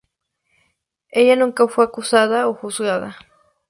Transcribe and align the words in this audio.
Ella 1.11 1.35
nunca 1.35 1.67
fue 1.67 1.85
acusada 1.85 2.47
o 2.47 2.55
juzgada. 2.55 3.17